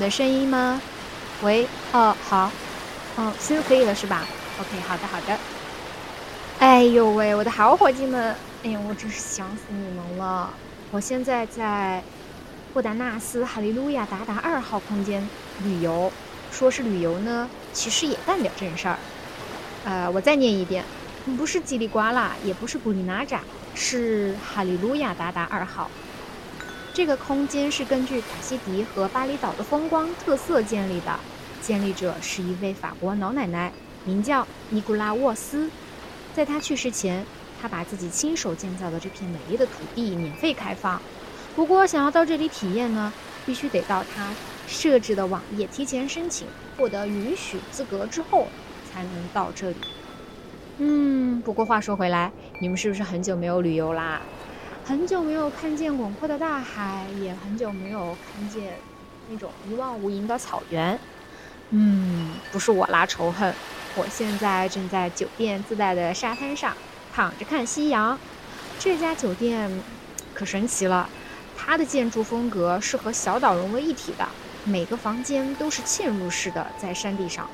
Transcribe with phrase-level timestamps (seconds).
[0.00, 0.80] 的声音吗？
[1.42, 2.50] 喂，哦，好，
[3.16, 4.26] 哦，现在可以了是吧
[4.58, 5.38] ？OK，好的，好的。
[6.58, 8.34] 哎呦喂，我的好伙计们，
[8.64, 10.50] 哎呀，我真是想死你们了！
[10.90, 12.02] 我现在在
[12.72, 15.26] 布达纳斯哈利路亚达达二号空间
[15.62, 16.10] 旅游，
[16.50, 18.98] 说是旅游呢，其实也干点正事儿。
[19.84, 20.84] 呃，我再念一遍，
[21.38, 23.40] 不是叽里呱啦，也不是古里纳扎，
[23.74, 25.90] 是哈利路亚达达二号。
[26.92, 31.18] 这个空间是根据卡西迪和巴厘岛的风光特色建立的，
[31.62, 33.72] 建立者是一位法国老奶奶，
[34.04, 35.70] 名叫尼古拉沃斯。
[36.34, 37.24] 在她去世前，
[37.62, 41.00] 她把自己亲手建造的这片美丽的土地免费开放。
[41.54, 43.12] 不过，想要到这里体验呢，
[43.46, 44.34] 必须得到她
[44.66, 48.48] 设置的网页提前申请，获得允许资格之后，
[48.92, 49.76] 才能到这里。
[50.78, 54.20] 嗯，不过话说回来，你们是不是很久没有旅游啦？
[54.84, 58.74] 很久没有看见广阔的大海，也很久没有看见
[59.28, 60.98] 那种一望无垠的草原。
[61.70, 63.54] 嗯，不是我拉仇恨，
[63.94, 66.76] 我现在正在酒店自带的沙滩上
[67.14, 68.18] 躺着看夕阳。
[68.80, 69.70] 这家酒店
[70.34, 71.08] 可神奇了，
[71.56, 74.26] 它的建筑风格是和小岛融为一体的，
[74.64, 77.48] 每个房间都是嵌入式的，在山地上，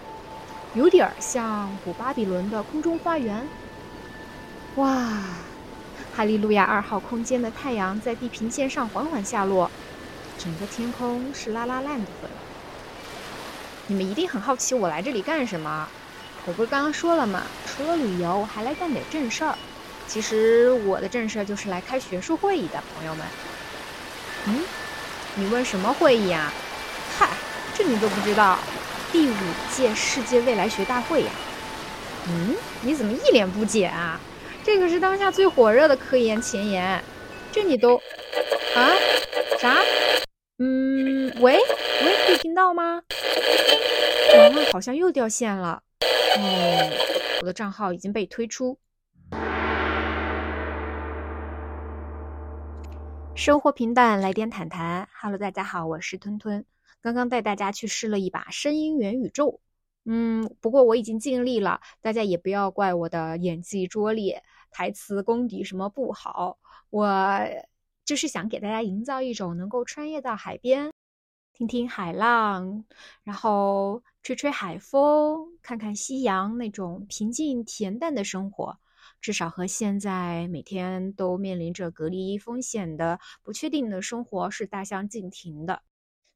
[0.74, 3.46] 有点像古巴比伦的空中花园。
[4.76, 5.12] 哇！
[6.16, 9.70] 哈利路亚二号空间的太阳在地平线上缓缓下落，
[10.38, 12.30] 整个天空是拉拉烂的粉。
[13.88, 15.86] 你们一定很好奇我来这里干什么？
[16.46, 17.42] 我不是刚刚说了吗？
[17.66, 19.54] 除了旅游，我还来干点正事儿。
[20.08, 23.26] 其实我的正事儿就是来开学术会议的，朋友们。
[24.46, 24.64] 嗯，
[25.34, 26.50] 你问什么会议啊？
[27.18, 27.28] 嗨，
[27.74, 28.58] 这你都不知道？
[29.12, 29.34] 第五
[29.70, 31.30] 届世界未来学大会呀。
[32.26, 34.18] 嗯，你怎么一脸不解啊？
[34.66, 37.00] 这可是当下最火热的科研前沿，
[37.52, 37.94] 这你都
[38.74, 38.90] 啊？
[39.60, 39.76] 啥？
[40.58, 43.00] 嗯，喂喂，可以听到吗？
[44.36, 45.80] 完了，好像又掉线了。
[46.36, 46.90] 哦，
[47.42, 48.76] 我的账号已经被推出。
[53.36, 55.08] 生活平淡，来点坦谈。
[55.22, 56.64] Hello，大家好，我是吞吞。
[57.00, 59.60] 刚刚带大家去试了一把声音元宇宙。
[60.08, 64.42] 嗯，不过我已经尽力了，大家也不要怪我的演技拙劣。
[64.70, 66.58] 台词功底什么不好，
[66.90, 67.40] 我
[68.04, 70.92] 就是想给大家营造一种能够穿越到海边，
[71.54, 72.84] 听听海浪，
[73.24, 78.78] 然后吹吹海风，看看夕阳那种平静恬淡的生活，
[79.20, 85.82] 至少和现在每天都面临着隔离风险的不确定的生活是大相径庭的。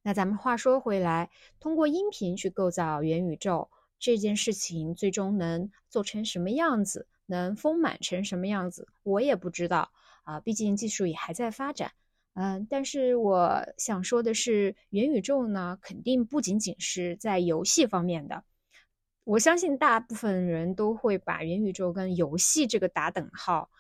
[0.03, 7.07] 那咱们话说回来，通过音频去构造元宇宙这件事情，最终能做成什么样子？
[7.27, 9.93] 能丰满成什么样子，我也不知道
[10.25, 10.41] 啊。
[10.41, 11.93] 毕竟技术也还在发展，
[12.35, 12.67] 嗯。
[12.69, 18.43] 但是我想说的是，元宇宙呢，肯定不仅仅是在游戏方面的。
[19.23, 23.71] 我相信大部分人都会把元宇宙跟游戏这个打等号。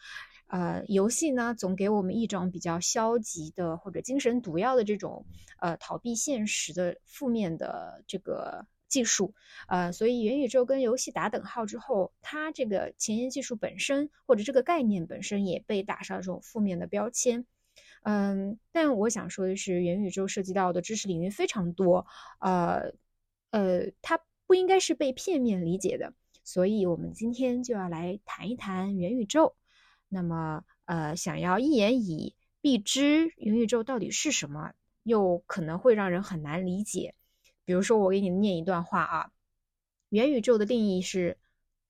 [0.50, 5.24] 呃，游戏呢，总给我们一种比较消极的或者精神毒药的这种
[5.58, 8.66] 呃逃避现实的负面的这个。
[8.90, 9.34] 技术，
[9.68, 17.46] 呃，所以元宇宙跟游戏打等号之后，它这个前沿技术本身或者这个概念本身也被打上这种负面的标签，
[18.02, 22.04] 嗯，但我想说的是，元宇宙涉及到的知识领域非常多，
[22.40, 22.92] 呃，
[23.52, 29.54] 呃，它不应该是被片面理解的，所以我们今天就要来谈一谈元宇宙。
[30.12, 34.72] 那么，呃，想要一言以蔽之，元宇宙到底是什么，
[35.04, 37.14] 又可能会让人很难理解。
[37.64, 39.30] 比如说，我给你念一段话啊。
[40.08, 41.38] 元宇宙的定义是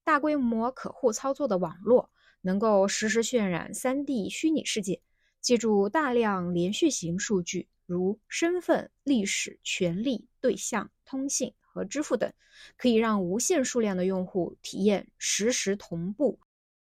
[0.03, 5.01] 大规模可互操作的网络，能够实时渲染 3D 虚拟世界，
[5.41, 12.31] 借助大量连续型数据，如身份、历史、权利、对象、通信和支付等，
[12.77, 16.39] 可以让无限数量的用户体验实时同步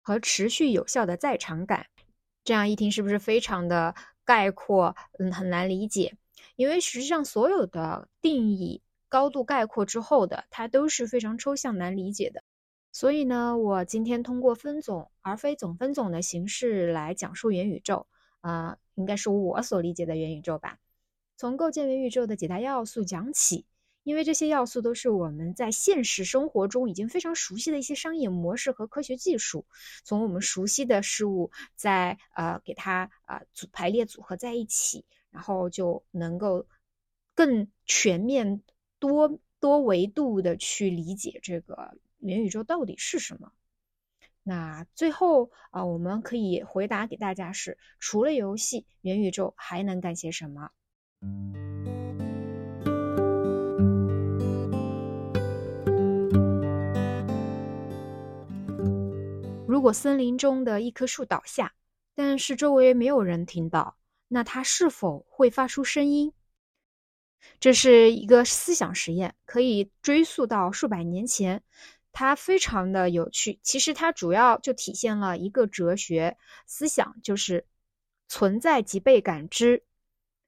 [0.06, 1.88] 和持续有效的在场感。
[2.44, 4.96] 这样一听，是不是非常的概括？
[5.18, 6.16] 嗯，很难理解。
[6.56, 12.44] 因为实际上所有的定义高度概括之后的，它都是非常抽象难理解的。
[12.92, 18.06] 所以呢，我今天通过分总而非总分总的形式来讲述元宇宙，
[18.42, 20.78] 啊，应该是我所理解的元宇宙吧。
[21.36, 23.66] 从构建元宇宙的几大要素讲起，
[24.06, 29.66] 因为这些要素都是我们在现实生活中已经非常熟悉的一些商业模式和科学技术。
[30.04, 36.68] 从我们熟悉的事物，再呃给它啊组排列组合在一起，然后就能够
[37.34, 38.62] 更全面、
[39.00, 41.98] 多多维度的去理解这个。
[42.20, 43.52] 元宇宙到底是什么？
[44.44, 50.70] 那最后啊，我们可以回答给大家是：除了游戏，元宇宙还能干些什么？
[59.86, 61.76] 果森林中的一棵树倒下，
[62.16, 63.98] 但是周围没有人听到，
[64.28, 66.34] 那它是否会发出声音？
[67.60, 71.62] 这是一个思想实验，可以追溯到数百年前。
[72.12, 76.36] 它非常的有趣，其实它主要就体现了一个哲学
[76.66, 77.68] 思想，就是
[78.28, 79.84] 存在即被感知。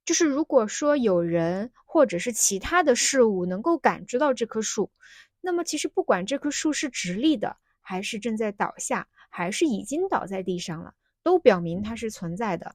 [0.04, 4.92] 就是如果说有人或者是其他的事物能够感知到这棵树，
[5.42, 9.08] 那么其实不管这棵树是直立的，还是正在倒下，
[9.38, 12.74] 还是已经倒在地上了，都表明它是存在的。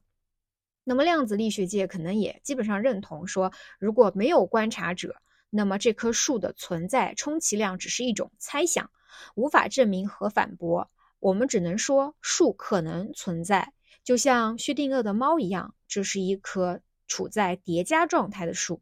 [0.85, 5.17] 那么量子力学界可能也基本上认同说，如果没有观察者。
[5.49, 8.89] 那么这棵树的存在，充其量只是一种猜想，
[9.35, 10.89] 无法证明和反驳。
[11.19, 13.73] 我们只能说树可能存在，
[14.05, 18.81] 就像薛定谔的猫一样，这是一棵处在叠加状态的树。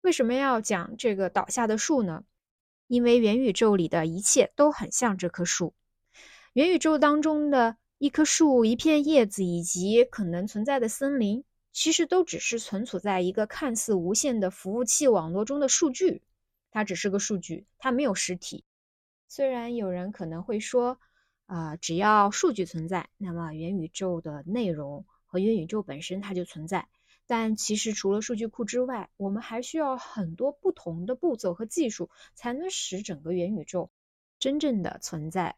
[0.00, 2.24] 为什么要讲这个倒下的树呢？
[2.86, 5.74] 因为元宇宙里的一切都很像这棵树。
[6.54, 11.44] 元宇宙当中的一棵树、一片叶子以及可能存在的森林。
[11.74, 16.20] 其实都只是存储在一个看似无限的服务器网络中的数据，
[16.70, 18.62] 它只是个数据，它没有实体。
[19.26, 20.98] 虽然有人可能会说，
[21.46, 26.86] 啊，只要数据存在，那么元宇宙的内容和元宇宙本身它就存在。
[27.26, 33.90] 但其实除了数据库之外，我们还需要很多不同的步骤和技术，才能使整个元宇宙
[34.38, 35.56] 真正的存在。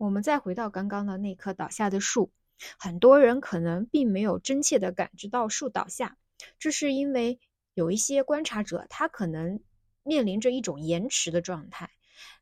[0.00, 2.32] 我们再回到刚刚的那棵倒下的树。
[2.78, 6.16] 很多人可能并没有真切地感知到树倒下，
[6.58, 7.38] 这是因为
[7.74, 9.60] 有一些观察者，他可能
[10.02, 11.90] 面临着一种延迟的状态。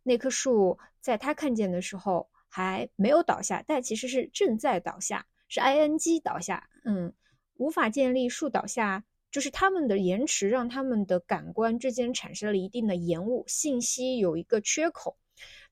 [0.04, 6.70] 那棵树在他看见的时候还没有倒下，但其实是正在倒下，是 ing 倒下。
[6.84, 7.12] 嗯，
[7.54, 9.02] 无法建立树倒下，
[9.32, 15.16] 就是他们的延迟让他们的感官之间产生了一定的延误，信息有一个缺口，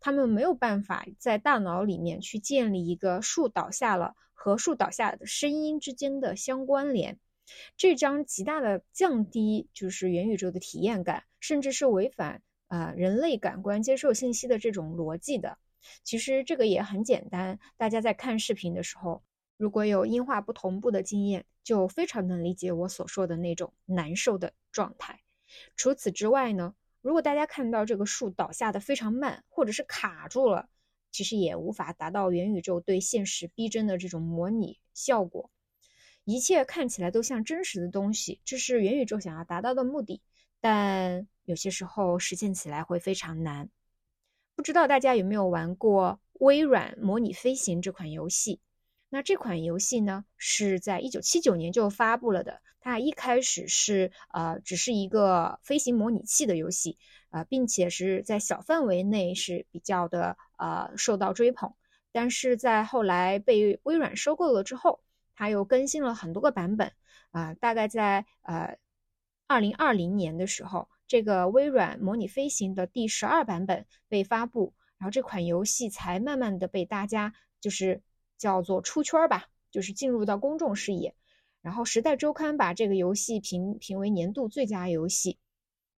[0.00, 4.14] 他们没有办法在大脑里面去建立一个树倒下了。
[4.38, 7.18] 和树倒下的声音之间的相关联，
[7.76, 15.58] 这将极大的降低就是元宇宙的体验感，甚至是违反啊人类感官接受信息的这种逻辑的。
[16.04, 19.24] 其实这个也很简单，大家在看视频的时候，
[19.56, 25.22] 如果有音画不同步的经验，就非常能理解我所说的那种难受的状态。
[25.74, 26.74] 除此之外呢，
[27.06, 30.68] 如果大家看到这个树倒下的非常慢，或者是卡住了。
[31.12, 35.48] 其实也无法达到元宇宙对现实逼真的这种模拟效果，
[36.24, 40.20] 一切看起来都像真实的东西，这是元宇宙想要达到的目的，
[40.60, 43.70] 但有些时候实现起来会非常难。
[44.56, 48.58] 不知道大家有没有玩过微软模拟飞行这款游戏？
[49.08, 52.60] 那这款游戏呢，是在一九七九年就发布了的。
[52.80, 56.98] 它一开始是呃，只是一个飞行模拟器的游戏。
[57.30, 61.74] 呃，并且是在小范围内是比较的呃受到追捧，
[62.10, 65.00] 但是在后来被微软收购了之后，
[65.34, 66.92] 它又更新了很多个版本
[67.32, 68.78] 啊，大概在呃
[69.46, 78.00] 二零二零年的时候，这个微软模拟飞行的第十二版本被发布，然后这款游戏才慢慢的被大家就是
[78.38, 81.14] 叫做出圈吧，就是进入到公众视野，
[81.62, 85.38] 然后时代周刊把这个游戏评评为年度最佳游戏。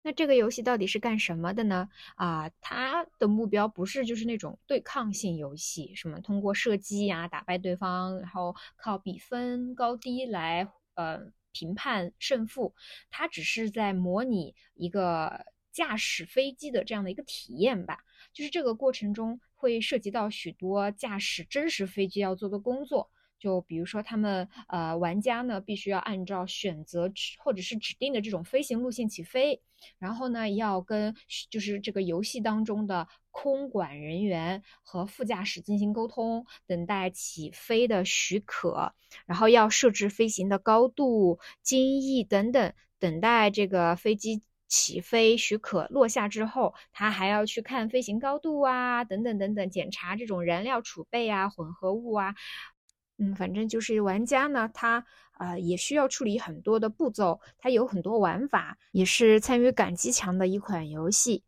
[0.00, 1.88] 那这个游戏到底是干什么的呢？
[2.14, 12.74] 啊，它的目标不是就是那种对抗性游戏，什么通过射击呀打败对方，然后靠比分高低来呃评判胜负。
[13.10, 17.98] 它只是在模拟一个驾驶飞机的这样的一个体验吧。
[18.32, 23.10] 就是这个过程中会涉及到许多驾驶真实飞机要做的工作。
[23.38, 29.62] 就比如说，他们呃，玩家呢必须要按照选择或者是指定的这种飞行路线起飞，
[30.00, 31.14] 然后呢要跟
[31.48, 38.92] 就是这个游戏当中的空管人员和副驾驶进行沟通，等待起飞的许可，
[39.24, 52.34] 然后要设置飞行的高度、襟翼等等，等待这个飞机起飞许可落下之后，他还要去看飞行高度啊，等等等等，检查这种燃料储备啊、混合物啊。
[53.16, 61.42] 嗯，反正就是玩家呢，他啊也需要处理很多的步骤，它有很多玩法，也是参与感极强的一款游戏。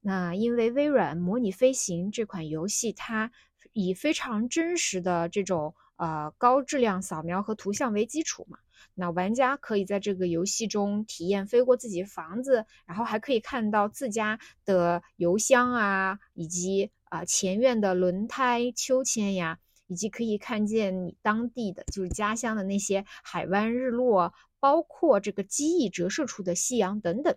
[0.00, 3.32] 那因为微软模拟飞行这款游戏，它
[3.72, 8.58] 以非常真实的这种呃高质量扫描和图像为基础嘛，
[8.94, 19.58] 那玩家可以在这个游戏中体验飞过自己房子，然后还可以看到自家的油箱啊，以及啊前院的轮胎、秋千呀。
[19.86, 27.36] 以及可以看见你当地的就是家乡的那些海湾日落，包括这个机翼折射出的夕阳等等，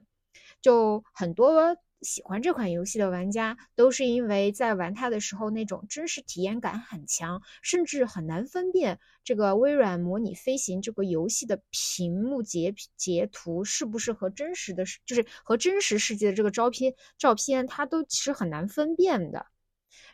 [0.62, 19.48] 就很多喜欢这款游戏的玩家都是因为在玩它的时候那种真实体验感很强，甚至很难分辨这个微软模拟飞行这个游戏的屏幕截截图是不是和真实的，就是和真实世界的这个照片照片，它都其实很难分辨的。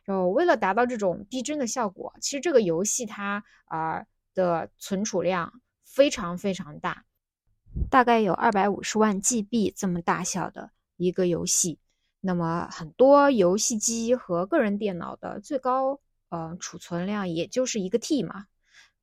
[0.05, 7.05] 然后为了达到这种逼真的效果，其实这个游戏它啊的存储量非常非常大，
[7.89, 11.79] 大概有二百五十万 GB 这么大小的一个游戏。
[12.21, 18.45] 那么很多游戏机和个人电脑的最高呃储存量也就是一个 T 嘛，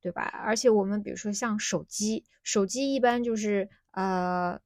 [0.01, 0.23] 对吧？
[0.23, 4.59] 而且我们比如说像手机，手机一般就是呃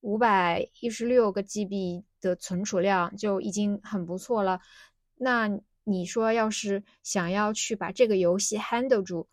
[0.00, 4.60] 五百一十六个 GB 的存储量就已经很不错了，
[5.16, 5.60] 那。
[5.84, 9.26] 你说，要是想要去把这个游戏 handle 住，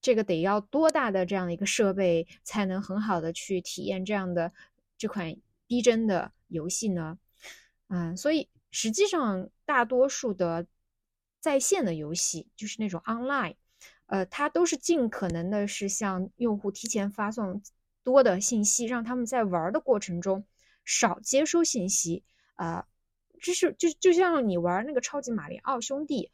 [0.00, 4.52] 这个得要多大的这样的一个设备，才能很好的去体验这样的
[4.96, 5.36] 这款
[5.68, 7.18] 逼真的游戏呢？
[7.88, 10.66] 嗯，所以实际上大多数的
[11.40, 13.56] 在线的游戏，就是那种 online，
[14.06, 17.62] 呃，它都是尽可能的是向用户提前发送
[18.02, 20.44] 多的信息，让他们在玩的过程中
[20.84, 22.24] 少接收信息，
[22.54, 22.86] 啊。
[23.42, 26.30] 就是就就像你玩那个超级马里奥兄弟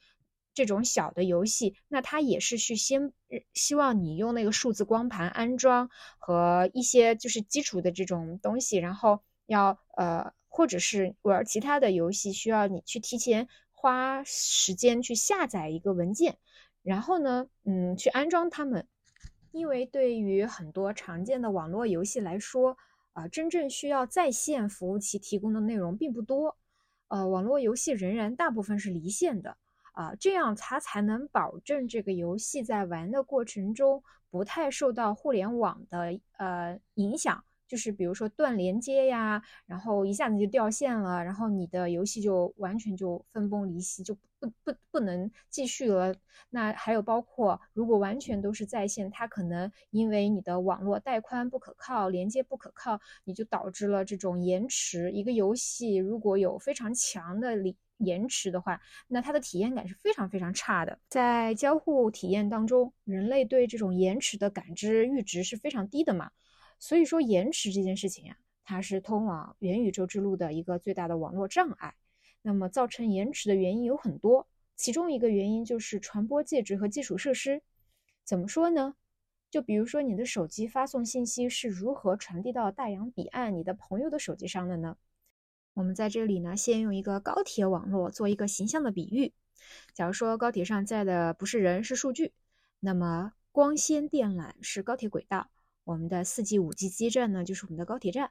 [0.55, 3.13] 这种小的游戏，那它也是去先
[3.53, 16.39] 希望你用那个数字光盘安装和一些就是基础的这种东西，然后要呃或者是玩其他的游戏需要你去提前花时间去下载一个文件，
[16.83, 18.87] 然后呢嗯去安装它们，
[19.51, 22.77] 因为对于很多常见的网络游戏来说
[23.13, 26.57] 啊，真正需要在线服务器提供的内容并不多。
[27.09, 29.57] 呃，网络游戏仍然大部分是离线的
[29.95, 37.43] 啊，这样它才能保证这个游戏在玩的过程中不太受到互联网的呃影响。
[37.71, 46.13] 就是比如说断连接呀，然后一下子就掉线了，然后你的游戏就完全就分崩离析，就不不不能继续了。
[46.51, 55.13] 那还有包括如果完全都是在线，它可能因为你的网络带宽不可靠，连接不可靠，你就导致了这种延迟。
[55.13, 60.99] 一个游戏如果有非常强的延延迟的话，那它的体验感是非常非常差的。
[61.09, 66.31] 在交互体验当中，人类对这种延迟的感知阈值是非常低的嘛。
[66.81, 71.95] 所以说延迟这件事情呀，它是通往元宇宙之路的一个最大的网络障碍。
[72.43, 77.61] 那么造成延迟的原因有很多，其中一个原因就是传播介质和基础设施。
[78.25, 78.97] 怎么说呢？
[79.51, 84.97] 就比如说你的手机发送信息是如何传递到大洋彼岸你的朋友的手机上的呢？
[85.75, 89.33] 我们在这里呢，先用一个高铁网络做一个形象的比喻。
[89.93, 92.33] 假如说高铁上载的不是人，是数据，
[92.81, 95.51] 那么光纤电缆是高铁轨道。
[95.91, 98.31] 我们的四 G、五 G 基站呢，就是我们的高铁站。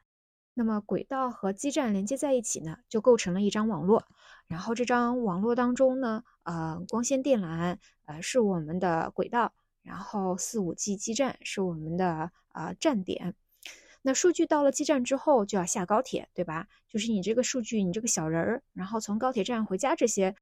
[0.54, 4.06] 那么轨道和基站连接在一起呢，就构成了一张网络。
[4.48, 7.76] 然后这张网络当中呢，呃，光纤电缆
[8.06, 9.52] 呃是我们的轨道，
[9.84, 13.36] 然后四五 G 基站是我们的呃站点。
[14.04, 16.70] 那数据到了基站之后，就要下高铁，对吧？
[16.88, 20.34] 就是你这个数据，你这个小人儿，然后从高铁站回家这些。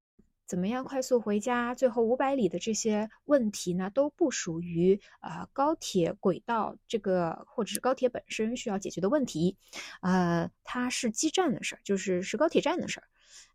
[0.48, 1.76] 怎么样快速回家？
[1.76, 9.58] 最后五百里的这些问题呢，都不属于呃高铁轨道这个，或者是高铁本身需要解决的问题，
[10.02, 13.08] 呃，它是基站的事儿，就是是高铁站的事儿。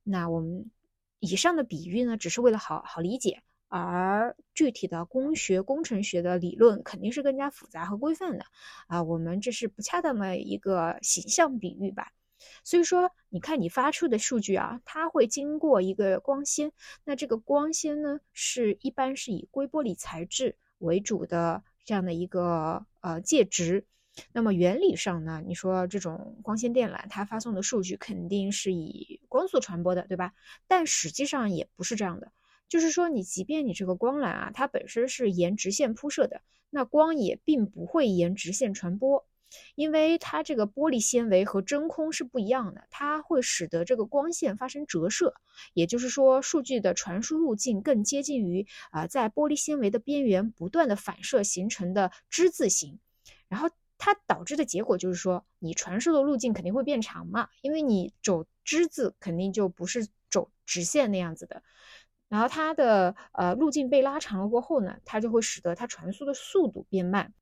[0.03, 0.71] 那我们
[1.19, 8.45] 以上的比喻呢，只是为了好好理解，而具体的工学、工程学的理论肯定是更加复杂和规范的
[8.87, 9.03] 啊。
[9.03, 12.13] 我们这是不恰当的一个形象比喻吧。
[12.65, 16.73] 所以说，你看你发出的数据啊，它会经过一个光纤，
[17.05, 23.87] 那这个光纤呢，是一般是以硅玻璃材质为主的这样的一个呃介质。
[24.33, 30.35] 那么原理上呢，你说这种光纤电缆它发送的数据肯定是以光速传播的，对吧？
[30.69, 32.31] 但实际上也不是这样的，
[32.69, 39.27] 就是说你即便你这个光缆啊，它本身是沿直线铺设的，那光也并不会沿直线传播。
[39.75, 45.35] 因为它这个玻璃纤维和真空是不一样的，它会使得这个光线发生折射，
[45.75, 52.99] 也就是说，数据的传输路径更接近于啊，在玻璃纤维的边缘不断的反射形成的之字形，
[53.49, 53.69] 然后
[53.99, 61.63] 它导致的结果就是说，你传输的路径肯定会变长嘛，因为你走之字肯定就不是走直线那样子的。
[62.29, 67.35] 然后它的呃路径被拉长了过后呢，它就会使得它传输的速度变慢，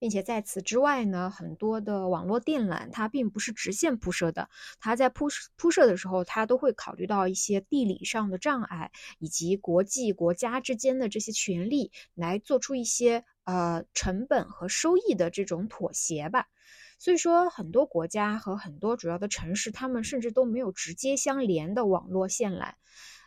[0.00, 4.48] 并且在此之外呢，很多的网络电缆它并不是直线铺设的，
[4.80, 16.46] 它在铺铺设的时候，它都会考虑到一些地理上的障碍以及国际国家之间的这些权利，来做出一些呃成本和收益的这种妥协吧。
[16.98, 22.72] 所以说，很多国家和很多主要的城市，他们甚至都没有直接相连的网络线缆。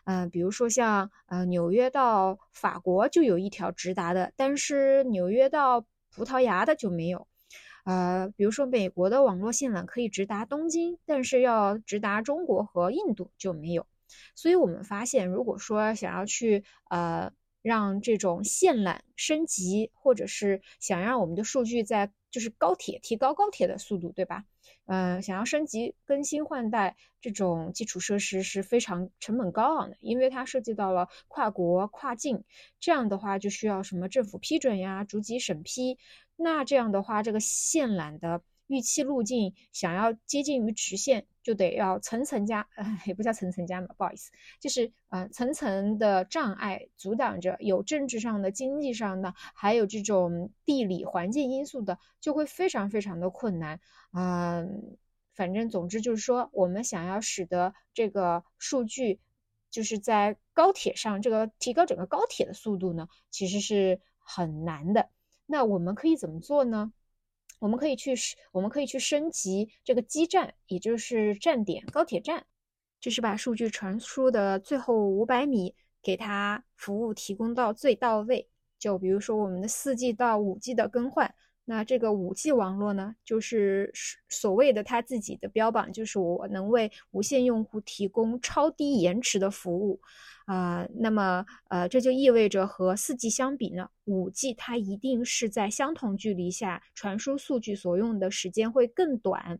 [0.05, 5.85] 嗯，比如说像呃纽约到法国就有一条直达的，但是纽约到
[6.15, 7.27] 葡萄牙的就没有。
[7.85, 13.85] 呃，比如说美国的网络线缆可以直达东京，但是要直达中国和印度就没有。
[14.35, 24.45] 所以我们发现，如果说想要去呃让这种线缆升级，或者是想让我们的数据在就是高铁提高高铁的速度，对吧？
[24.85, 32.43] 嗯，想要升级、更新换代这种基础设施是非常成本高昂的，因为它涉及到了跨国、跨境，
[32.79, 35.97] 这样的话就需要什么政府批准呀、逐级审批。
[36.35, 38.41] 那这样的话，这个线缆的。
[38.67, 53.79] 预期路径想要接近于直线，就得要层层加，呃， 也不叫层层加嘛，不好意思，就是呃层层的障碍阻挡着，有政治上的、经济上的，还有这种地理环境因素的，就会非常非常的困难。
[54.13, 54.97] 嗯，
[55.35, 59.19] 反正总之就是说，我们想要使得这个数据
[59.69, 65.09] 就是在高铁上这个提高整个高铁的速度呢，其实是很难的。
[65.45, 66.93] 那我们可以怎么做呢？
[67.63, 68.13] 我们可以去，
[68.51, 72.45] 我们可以去升级这个基站，也就是站点高铁站，
[72.99, 78.49] 就是把数据传输的最后五百米给它服务提供到最到位。
[78.77, 81.33] 就比如说我们的四 G 到五 G 的更换。
[81.65, 83.89] 那这个五 G 网络呢，就是
[84.27, 90.01] 所谓的它自己的标榜，就是我能为无线用户提供超低延迟的服务，
[90.45, 99.57] 啊，那么呃，这就意味着和四 G 相比呢，五 G 它一定是在相同距离下传输数据所用的时间会更短，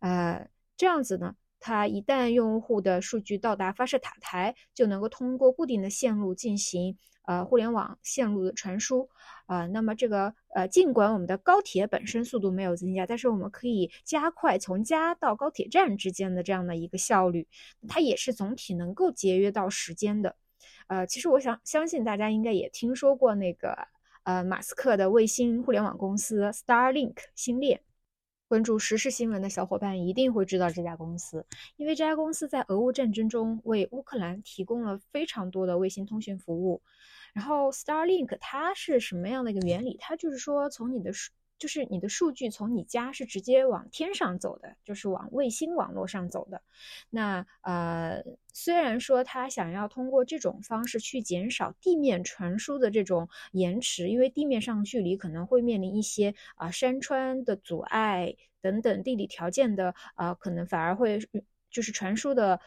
[0.00, 6.98] 呃，这样子呢，它一旦用户的数据到达发射塔台，就能够通过固定的线路进行。
[7.28, 9.06] 呃，互联网线路的传输，
[9.44, 17.46] 啊，那么这个呃，尽管我们的高铁本身速度没有增加，但是我们可以加快从家到高铁站之间的这样的一个效率，
[17.86, 20.36] 它也是总体能够节约到时间的。
[20.86, 23.76] 呃，其实我想相信大家应该也听说过那个
[24.22, 27.82] 呃，马斯克的卫星互联网公司 Starlink 星链，
[28.48, 31.44] 关注时事新闻的小伙伴一定会知道这家公司，
[31.76, 36.80] 因为这家公司在俄乌战争中为乌克兰提供了非常多的卫星通讯服务。
[37.34, 39.96] 然后，Starlink 它是什么样的一个原理？
[40.00, 46.62] 它就是说，从你的数，就是你的数据从你家是直接往天上走的，就是往卫星网络上走的。
[47.10, 61.20] 那呃，虽然说它想要通过这种方式去减少地面传输的这种延迟，因为地面上距离可能会面临一些啊山川的阻碍等等地理条件的啊，可能反而会
[61.70, 62.60] 就是传输的。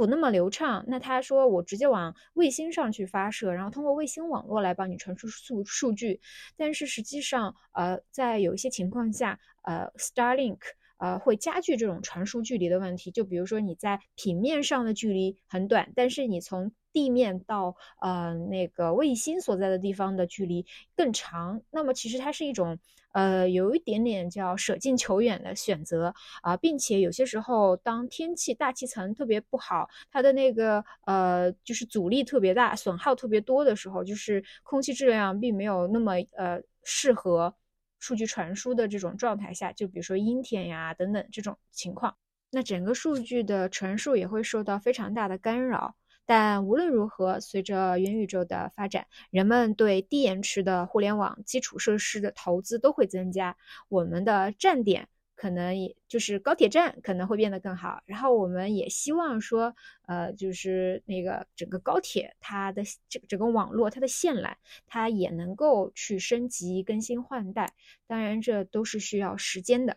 [0.00, 6.18] 不那么流畅，那他说我直接往卫星上去发射，然后通过卫星网络来帮你传输数数据，
[6.56, 10.56] 但是实际上，呃，在有一些情况下，呃，Starlink，
[10.96, 13.10] 呃，会加剧这种传输距离的问题。
[13.10, 22.78] 就比如说你在平面上的距离很短，但是你从地面到呃那个卫星所在的地方的距离更长，那么其实它是一种。
[23.12, 37.52] 呃，有一点点叫舍近求远的选择啊，并且有些时候，当天气大气层特别不好，它的那个呃，就是阻力特别大，损耗特别多的时候，就是空气质量并没有那么呃适合
[37.98, 42.14] 数据传输的这种状态下，就比如说阴天呀等等这种情况，
[42.52, 45.96] 那整个数据的传输也会受到非常大的干扰。
[46.30, 53.56] 但无论如何，随着元宇宙的发展，人们对低延迟的互联网基础设施的投资都会增加。
[53.88, 58.00] 我们的站点可能也就是高铁站可能会变得更好。
[58.06, 59.74] 然后我们也希望说，
[60.06, 64.54] 呃，就是那个整个高铁它的这整个网络它的线缆，
[64.86, 67.72] 它也能够去升级、更新换代。
[68.06, 69.96] 当然，这都是需要时间的，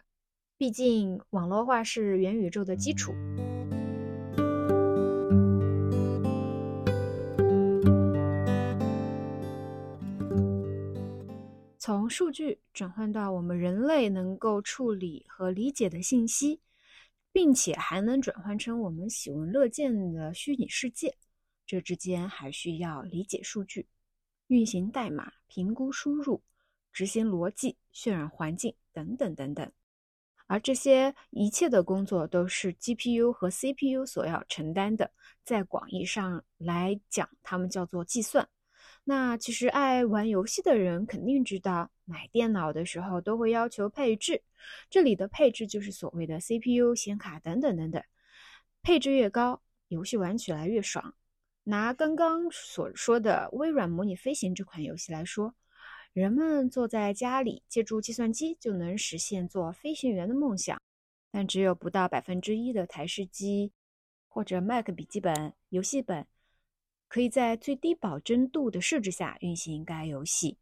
[0.58, 3.14] 毕竟网络化是元宇宙的基础。
[11.86, 16.62] 从数据转换到我们人类能够处理和理解的信息，
[17.34, 21.14] 并且还能转换成我们喜闻乐见的虚拟世界，
[21.66, 23.86] 这之间还需要理解数据、
[24.48, 26.42] 运行代码、评估输入、
[26.94, 29.70] 执行逻辑、渲染环境等等等等。
[30.48, 35.12] 而这些一切的工作都是 GPU 和 CPU 所要承担的，
[35.44, 38.48] 在广义上来讲，它们叫做计算。
[39.04, 44.42] 那其实爱玩游戏的人肯定知道，买电脑的时候都会要求配置，
[44.90, 48.02] 这里的配置就是所谓的 CPU、显卡等等等等，
[48.82, 51.16] 配置越高，游戏玩起来越爽。
[51.66, 55.54] 拿刚刚所说的微软模拟飞行这款游戏来说。
[56.14, 60.80] 人们坐在家里，借助计算机就能实现做飞行员的梦想，
[61.32, 63.72] 但只有不到百分之一的台式机
[64.28, 66.28] 或者 Mac 笔记本游戏本
[67.14, 70.58] 可以在最低保真度的设置下运行该游戏。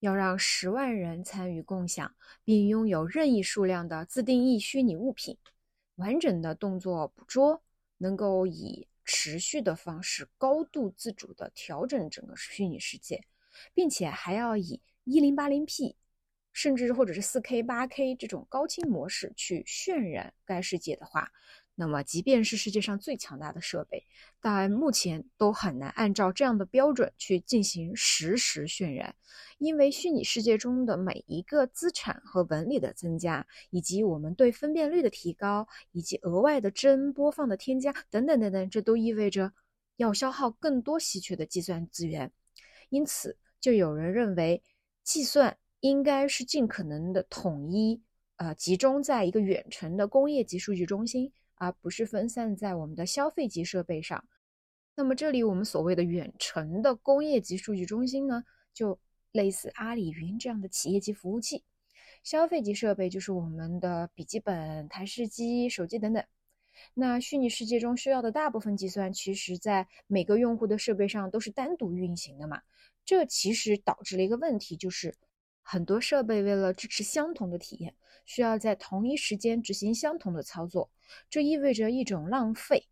[0.00, 5.36] 要让十万人参与共享，并拥有任意数量的自定义虚拟物品，
[5.96, 7.62] 完整的动作捕捉，
[7.98, 13.22] 能够以持续的方式高度自主地调整整个虚拟世界。
[13.74, 15.96] 并且还要以一零八零 P，
[16.52, 21.30] 甚至或者是四 K、八 K 这种高清模式去渲染该世界的话，
[21.74, 24.04] 那么即便是世界上最强大的设备，
[24.40, 29.14] 但目前都很难按照这样的标准去进行实时渲染，
[29.58, 39.52] 因为虚拟世界中的每一个资产和纹理的增加，以及我们对分辨率的提高，以及额外的帧播放的添加等等等等，这都意味着
[39.96, 42.30] 要消耗更多稀缺的计算资源，
[42.90, 43.38] 因此。
[43.60, 44.62] 就有人认为，
[45.02, 47.98] 计算应该是尽可能的统一，
[48.36, 54.24] 呃，集中在一个远程的工业级数据中心，而不是分散在我们的消费级设备上。
[54.96, 58.98] 那么，这里我们所谓的远程的工业级数据中心呢，就
[59.32, 61.64] 类似阿里云这样的企业级服务器。
[62.22, 66.24] 消费级设备就是我们的笔记本、台式机、手机等等。
[66.94, 72.62] 那虚拟世界中需要的大部分计算，其实在每个用户的设备上都是单独运行的嘛。
[73.04, 75.14] 这其实导致了一个问题，就是
[75.64, 80.88] 很多设备为了支持相同的体验，需要在同一时间执行相同的操作，
[81.28, 82.86] 这意味着一种浪费。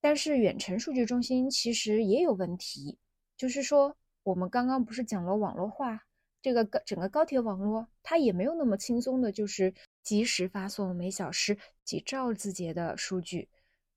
[0.00, 2.98] 但是远程数据中心其实也有问题，
[3.36, 6.04] 就是说我们刚刚不是讲了网络化，
[6.40, 13.48] 这个高整个高铁网络它也没有那么轻松的，就是及时发送每小时几兆字节的数据。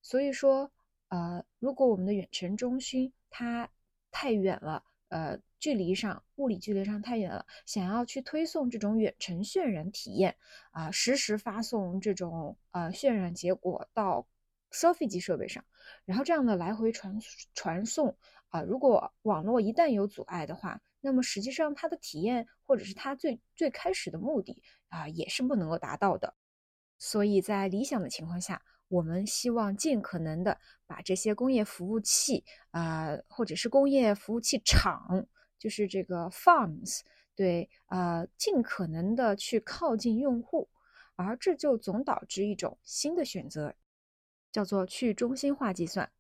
[0.02, 0.72] 所以说，
[1.10, 3.70] 呃，如果我们的远程中心它
[4.10, 10.38] 太远了，呃，距离上物理距离上太远了，想要去推送这种远程渲染体验
[10.72, 14.26] 啊，实时发送这种呃渲染结果到
[14.72, 15.64] 消费级设备上，
[16.06, 17.20] 然后这样的来回传
[17.54, 26.34] 传送啊，如果网络一旦有阻碍的话，那么实际上它的体验或者是它最最开始的目的啊，也是不能够达到的。
[26.98, 28.62] 所以在理想的情况下。
[28.92, 35.26] 我们希望尽可能的把这些工业服务器啊，或者是工业服务器厂，
[35.58, 37.00] 就是这个 farms，
[37.34, 40.68] 对，呃，尽可能的去靠近用户，
[41.16, 43.74] 而这就总导致一种新的选择，
[44.52, 46.12] 叫做去中心化计算。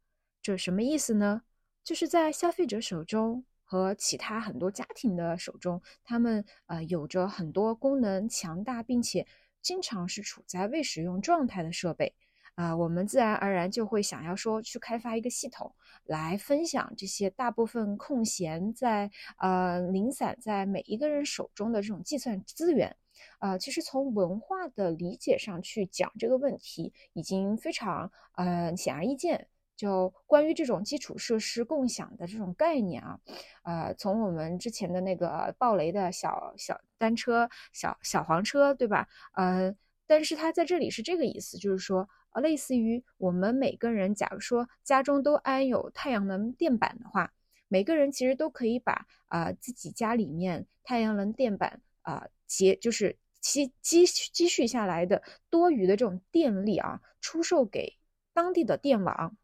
[0.41, 1.41] 这什么意思呢？
[1.83, 9.27] 就是在消费者手中和其他很多家庭的手中，他们呃有着很多功能强大，并且
[9.61, 12.15] 经常是处在未使用状态的设备。
[12.61, 15.73] 啊，我们自然而然就会想要说去开发一个系统，
[16.05, 22.95] 来分享这些大部分空闲在呃零散在每一个人手中的这种计算资源。
[23.39, 29.47] 呃，其实从文化的理解上去讲这个问题，已经非常呃显而易见。
[29.75, 33.19] 就关于这种基础设施共享的这种概念啊，
[33.63, 39.07] 呃，从我们之前的那个暴雷的小小单车、小小黄车，对吧？
[39.33, 42.07] 呃，但是它在这里是这个意思，就是说。
[42.33, 47.33] 呃，类似于我们每个人，假如说家中都安有太阳能电板的话，
[47.67, 57.97] 每个人其实都可以把啊自己家里面太阳能电板啊结就是积积积蓄下来的多余的这种电力啊，出售给
[58.33, 59.35] 当地的电网，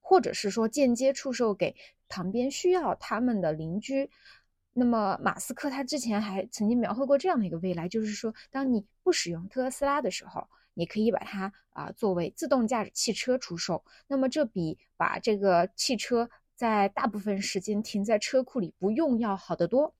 [0.00, 1.76] 或者是说间接出售给
[2.08, 4.10] 旁边需要他们的邻居。
[4.72, 10.48] 那么马斯克他之前还曾经描绘过这样的一个未来，就是说当你不使用特斯拉的时候。
[10.78, 19.92] 你可以把它啊作为自动驾驶汽车出售，那么这比把这个汽车在大部分时间停在车库里不用要好得多。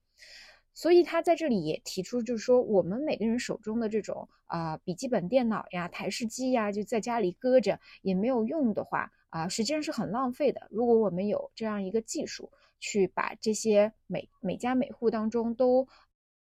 [0.73, 10.65] 所以他在这里也提出，就是说我们每个人手中的这种啊笔记本电脑呀、台式机呀，就在家里搁着也没有用的话啊，实际上是很浪费的。
[10.71, 15.85] 如果我们有这样一个技术，去把这些每每家每户当中都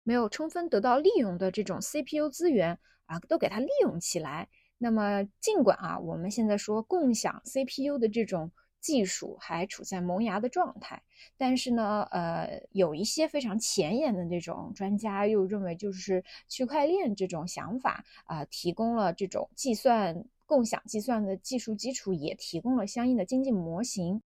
[0.04, 4.48] 没有充分得到利用的这种 CPU 资源啊，都给它利用起来。
[4.78, 11.02] 那么，尽管啊，我们现在说共享 CPU 的这种技术还处在萌芽的状态，
[11.36, 24.22] 但是呢，呃，有一些非常前沿的这种专家又认为，就是区块链这种想法啊，提供了这种计算共享计算的技术基础，也提供了相应的经济模型。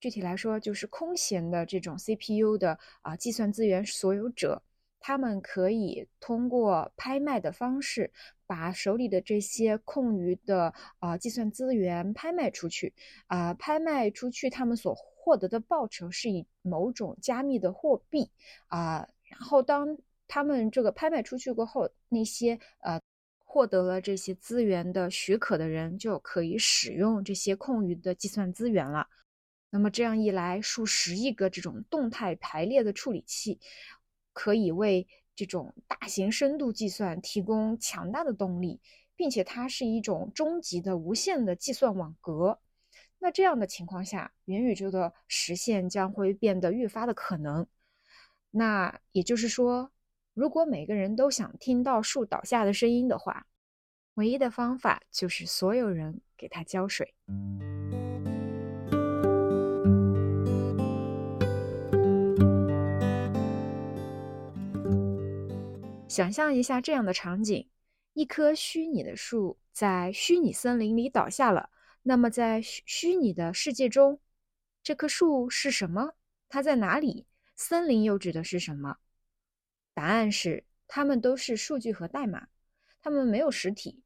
[0.00, 4.62] 具体来说，就是空闲的这种 CPU 的啊计算资源所有者。
[5.06, 8.10] 他们可以通过拍卖的方式，
[8.46, 12.94] 把手里的这些空余的啊计算资源拍卖出去，
[13.26, 18.30] 啊，拍卖出去，他们所获得的报酬是以某种加密的货币
[18.68, 19.94] 啊，然后当
[20.26, 22.98] 他们这个拍卖出去过后，那些呃
[23.44, 29.06] 获得了这些资源的许可的人就可以使用这些空余的计算资源了。
[29.68, 33.60] 那么这样一来，数十亿个这种动态排列的处理器。
[34.34, 38.82] 可以为这种大型深度计算提供强大的动力，
[39.16, 42.60] 并且它是一种终极的无限的计算网格。
[43.18, 47.66] 那这样的情况下，元宇宙的实现将会变得愈发的可能。
[48.50, 49.90] 那也就是说，
[50.34, 53.46] 如果每个人都想听到树倒下的声音的话，
[54.14, 57.14] 唯一的方法就是所有人给它浇水。
[66.14, 67.68] 想象一下这样的场景：
[68.12, 71.70] 一棵虚拟的树在虚拟森林里倒下了。
[72.04, 74.20] 那么，在虚虚拟的世界中，
[74.80, 76.12] 这棵树是什么？
[76.48, 77.26] 它在哪里？
[77.56, 78.98] 森林又指的是什么？
[79.92, 82.46] 答案是，它们都是数据和代码，
[83.02, 84.04] 它们没有实体。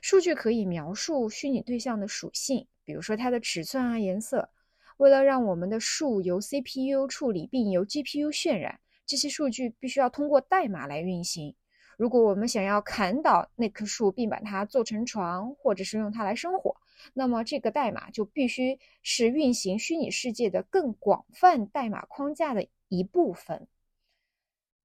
[0.00, 4.50] 数据可以描述虚拟对象的属性，比如说它的尺寸啊、颜色。
[4.98, 8.78] 为了让我们的树由 CPU 处理并由 GPU 渲染。
[9.06, 11.54] 这些数据必须要通过代码来运行。
[11.96, 16.76] 如果我们想要砍倒那棵树，并把它做成床，或者是用它来生火，
[17.12, 23.68] 那么这个代码就必须是运行虚拟世界的更广泛代码框架的一部分。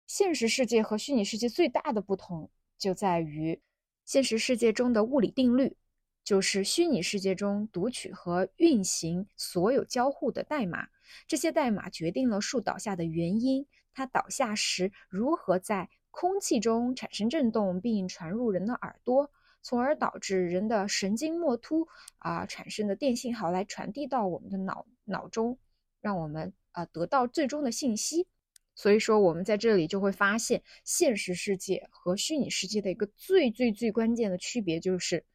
[0.05, 3.59] 现实世界和虚拟世界最大的不同就在于，
[4.05, 5.75] 现实世界中的物理定律
[6.23, 10.87] 就是虚拟世界中读取和运行所有交互的代码。
[11.27, 13.65] 这些代码决定了树倒下的原因。
[13.99, 19.29] 它倒下时如何在空气中产生震动，并传入人的耳朵，
[19.61, 21.85] 从而导致人的神经末突
[22.19, 25.59] 啊产生的电信号来传递到我们的脑脑中，
[25.99, 28.25] 让我们啊得到最终的信息。
[28.73, 35.25] 所以说，我们在这里就会发现，现实世界和虚拟世界的一个最最最关键的区别就是，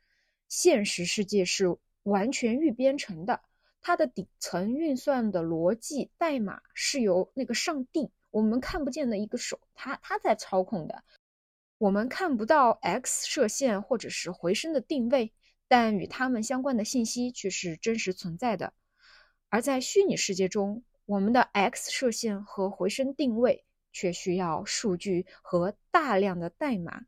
[0.49, 3.43] 现实世界是完全预编程的，
[3.83, 8.11] 它的底层运算的逻辑代码是由那个上帝。
[8.35, 11.05] 我们看不见的一个手，它它在操控的。
[11.79, 15.33] 我们看不到 X 射线或者是回声的定位，
[15.69, 18.73] 但与它们相关的信息却是真实存在的。
[19.51, 27.03] 而在虚拟世界中，我们的 X 射线和回声定位却需要数据和大量的代码。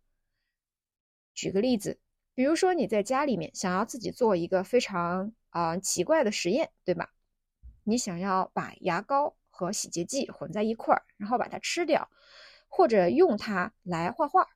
[1.34, 1.98] 举个例子，
[2.36, 7.12] 比如说你在家里面想要自己做一个非常啊奇怪的实验，对吧？
[7.82, 9.35] 你想要把牙膏。
[9.56, 12.10] 和洗洁剂混在一块儿，然后把它吃掉，
[12.68, 14.46] 或者用它来画画。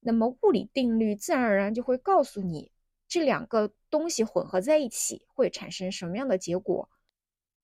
[0.00, 2.70] 那么物理定律自然而然就会告诉你，
[3.08, 6.90] 这两个东西混合在一起会产生什么样的结果。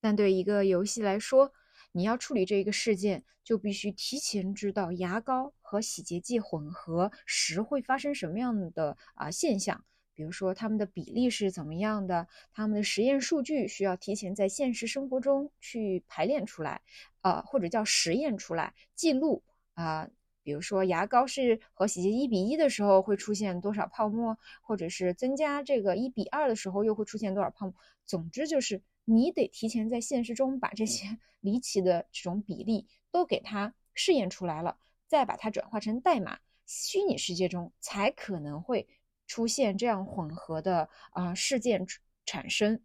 [0.01, 1.53] 但对一个游戏来说，
[1.93, 9.85] 你要处理这个事件，就必须提前知道牙膏和洗洁剂混合时会发生什么样的啊现象。
[10.21, 12.29] 比如说，他们的比例是怎么样的？
[12.53, 16.83] 他们的实验数据需要提前在现实生活中去排练出来，
[17.23, 20.07] 呃，或者叫实验出来记录啊。
[20.43, 27.75] 比如说，牙膏是和洗洁一比一的时候会出现多少泡沫，或者是增加这个一比二的时候又会出现多少泡沫。
[28.05, 38.87] 总之，就是你得提前在现实中把这些 离奇的这种比例都给它试验出来了，再把它转化成代码，虚拟世界中才可能会。
[39.31, 41.87] 出现这样混合的啊事件
[42.27, 42.83] 产生，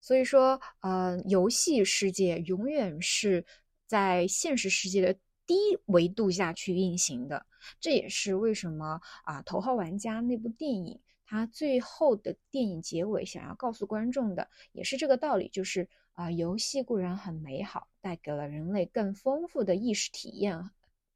[0.00, 3.44] 所以说呃游戏世界永远是
[3.88, 7.44] 在现实世界的低维度下去运行的，
[7.80, 20.70] 这也是为什么啊头号玩家那部电影它最后的电影结尾想要告诉观众的也是这个道理，就是啊游戏固然很美好，带给了人类更丰富的意识体验。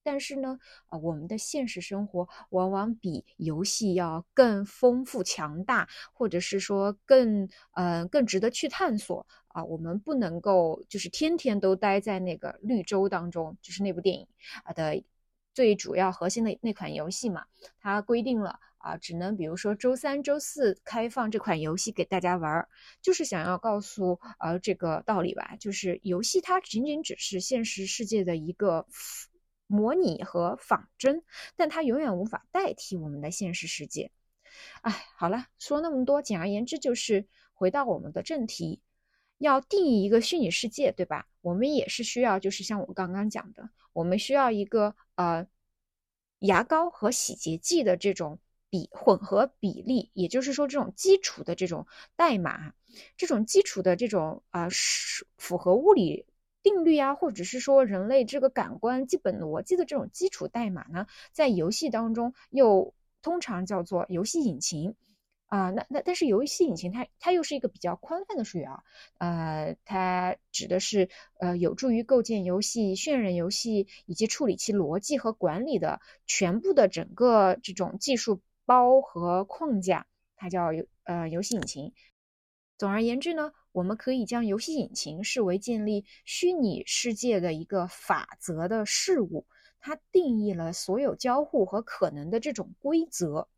[0.04, 9.64] 但是呢，啊，我们的现实生活往往比游戏要更丰富、强大，或者是说更，呃，更值得去探索啊。
[9.64, 14.26] 我们不能够就是天天都待在那个绿洲当中，就是那部电影
[14.62, 15.02] 啊的
[15.54, 17.46] 最主要核心的那款游戏嘛，
[17.80, 22.68] 它规定了啊，只能比如说周三、周四开放这款游戏给大家玩儿，
[23.00, 28.86] 就是想要告诉呃这个道理吧，就是游戏它仅仅只是现实世界的一个
[29.66, 31.24] 模拟和仿真，
[31.56, 34.10] 但它永远无法代替我们的现实世界。
[34.82, 38.80] 哎，好了，说那么多，简而言之就是回到我们的正题。
[39.38, 41.26] 要定义一个虚拟世界，对吧？
[41.40, 45.46] 我们也是需要，就是像我刚刚讲的，我们需要一个呃
[46.38, 48.38] 牙膏和洗洁剂的这种
[48.70, 52.74] 比混合比例，也就是说这种基础的这种代码，
[53.16, 56.26] 这种基础的这种啊是符合物理
[56.64, 64.96] 定律啊，或者是说人类这个感官基本逻辑的这种基础代码呢，在游戏当中又通常叫做游戏引擎。
[65.46, 68.82] 啊，那那但是游戏引擎它它又是一个比较宽泛的术语啊，
[69.18, 81.92] 呃，它指的是呃有助于构建游戏、渲染游戏以及处理其逻辑和管理的全部的整个这种技术包和框架，它叫游呃游戏引擎。
[82.76, 89.44] 总而言之呢，我们可以将游戏引擎视为建立虚拟世界的一个法则的事物，
[89.80, 93.48] 它定义了所有交互和可能的这种规则。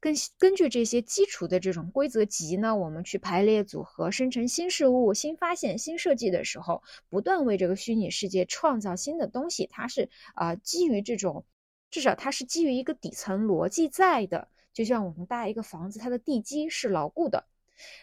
[0.00, 9.68] 根根据这些基础的这种规则集呢，我们去排列组合、生成新事物、新发现、新设计的时候，不断为这个虚拟世界创造新的东西。
[9.70, 11.44] 它是啊，基于这种，
[11.92, 14.48] 至少它是基于一个底层逻辑在的。
[14.72, 17.46] 就像我们搭一个房子，它的地基是牢固的。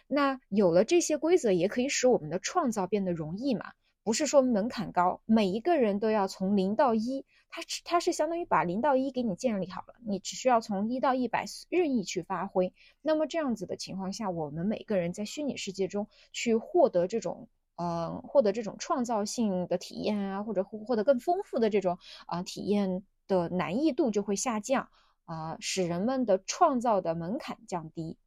[0.08, 3.74] 那有了这些规则，也可以使我们的创造变得容易嘛？
[4.04, 7.26] 不是说门槛高，每一个人都要从零到一。
[7.54, 12.74] 它它是相当于把零到一给你建立好了，你只需要从一到一百任意去发挥。
[13.02, 24.88] 那么这样子的情况下，我们每个人在虚拟世界中去获得这种，呃，获得这种创造性的体验啊，或者获得更丰富的这种啊体验的难易度就会下降
[25.26, 28.18] 啊，使人们的创造的门槛降低。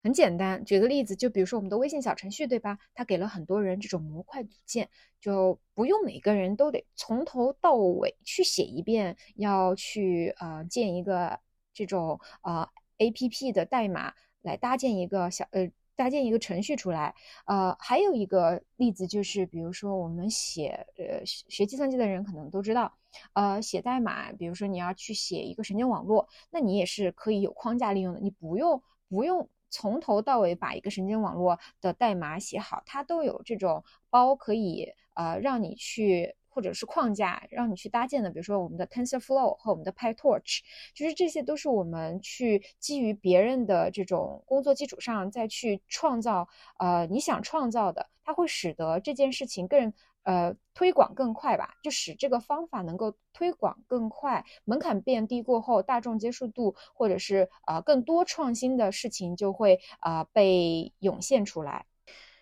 [0.00, 2.78] 很简单，举个例子，就比如说我们的微信小程序，对吧？
[2.94, 4.88] 它给了很多人这种模块组件，
[5.20, 11.40] 就不用每个人都得从头到尾去写一遍，要去呃建一个
[11.74, 17.12] 这种呃 A P P 的代码来搭建一个小呃搭建一个程序出来。
[17.46, 22.96] 呃，还有一个例子就是，比如说我们写呃学计算机的人可能都知道，
[23.32, 29.48] 呃写代码，比如说你要去写一个神经网络，那你也是可以有框架利用的，你不用不用。
[29.70, 38.30] 从头到尾把一个神经网络的代码写好，它都有这种包可以呃让你去，或者是框架让你去搭建的。
[38.30, 40.60] 比如说我们的 TensorFlow 和我们的 PyTorch，
[40.94, 49.92] 就是这些都是我们去基于别人的这种工作基础上再去创造呃你想创造的，它会使得这件事情更。
[50.28, 61.86] 呃，推广更快吧，就使这个方法能够推广更快，门槛变低过后，大众接受度或者是呃更多创新的事情就会啊被涌现出来。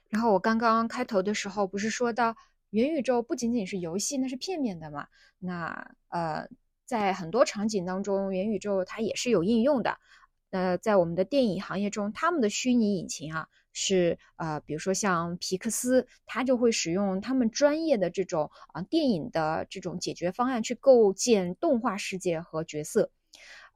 [0.08, 2.34] 然后我刚刚开头的时候不是说到
[2.70, 5.06] 元宇宙不仅仅是游戏，那是片面的嘛？
[5.38, 6.48] 那呃，
[6.84, 9.96] 在很多场景当中，元宇宙它也是有应用的。
[10.50, 13.46] 那在我们的电影行业中，他们的虚拟引擎啊。
[13.78, 23.10] 是呃，比如说像皮克斯，他就会使用他们专业的这种啊电影的这种解决方案去构建动画世界和角色。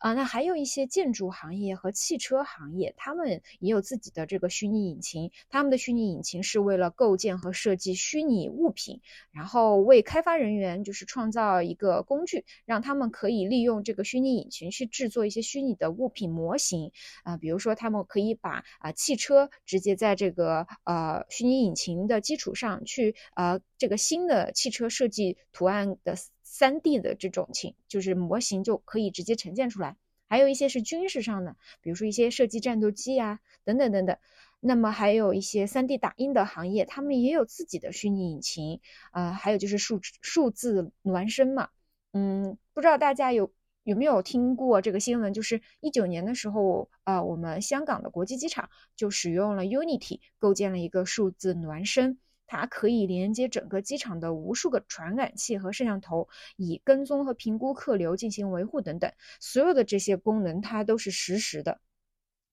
[0.00, 5.30] 啊，那还有一些建筑行业和汽车行业，他们也有自己的这个虚拟引擎。
[5.50, 16.92] 他们的虚拟引擎是为了构建和设计虚拟物品，然后为开发人员就是创造一个工具，让他们可以利用这个虚拟引擎去制作一些虚拟的物品模型。
[17.22, 26.14] 啊，比如说他们可以把啊汽车直接在这个呃虚拟引擎的基础上去呃这个新的汽车设计图案的。
[26.52, 29.96] 三 D 的这种情就是模型就可以直接呈现出来，
[30.28, 34.16] 还有一些是军事上的，比如说一些射击战斗机啊，等等等等。
[34.58, 38.80] 那么还有一些三 D 打印的行业，他们也有自己的虚拟引擎
[39.12, 41.68] 啊，还有就是数数字孪生嘛。
[42.12, 43.52] 嗯，不知道大家有
[43.84, 45.32] 有没有听过这个新闻？
[45.32, 52.18] 就是一九年的时候，呃，我们香港的国际机场就使用了 Unity 构建了一个数字孪生。
[52.52, 59.12] 它可以连接整个机场的无数个传感器和摄像头，以跟踪和评估客流、进行维护等等。
[59.38, 61.80] 所有的这些功能，它都是实时的。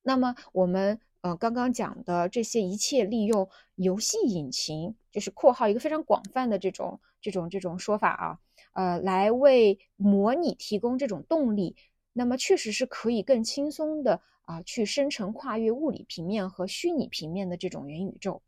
[0.04, 8.40] 那么我们呃刚刚讲的这些一切，利用游戏引擎，就是括号一个非常广泛的这种这种这种说法啊，
[8.74, 11.76] 呃，来为模拟提供这种动力。
[12.14, 18.44] 那么确实是可以更轻松的啊去生成跨越物理平面和虚拟平面的这种元宇宙。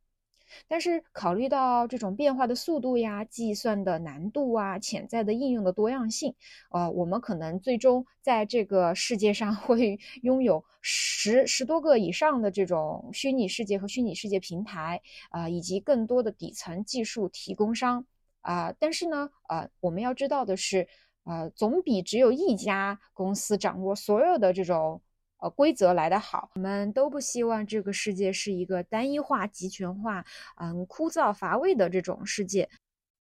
[0.67, 6.33] 但是考虑到这种变化的速度呀、计算的难度啊、潜在的应用的多样性，
[6.71, 18.05] 呃，我们可能最终在这个世界上 会拥有十十多个以上的这种虚拟世界和虚拟世界平台啊，以及更多的底层技术提供商
[18.41, 18.73] 啊。
[18.79, 20.87] 但是呢，呃，我们要知道的是，
[21.23, 25.01] 呃，总比只有一家公司掌握所有的这种。
[25.39, 30.25] 呃，规则来得好，我们都不希望这个世界是一个单一化、集权化、
[30.57, 32.69] 嗯，枯燥乏味的这种世界。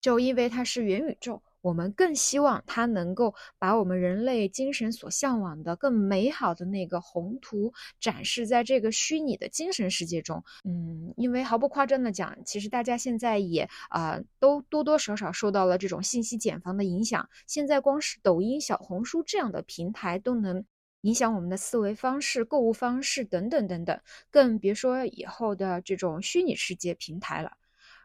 [0.00, 10.42] 就因为它是元宇宙，我们更希望它能够把我们人类精神所向往的更美好的那个宏图展示在这个虚拟的精神世界中。
[10.64, 17.28] 嗯，因为毫不夸张的讲，其实大家现在也啊，都多多少少受到了这种信息茧房的影响。
[17.48, 20.64] 现在光是抖音、小红书这样的平台都能。
[21.02, 27.52] 影响我们的思维方式、购物方式等等等等，更别说以后的这种虚拟世界平台了。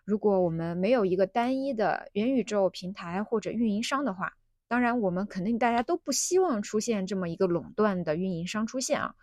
[0.05, 4.33] 如果我们没有一个单一的元宇宙平台或者运营商的话，
[4.67, 9.15] 当然我们肯定大家都不希望出现这么一个垄断的运营商出现啊。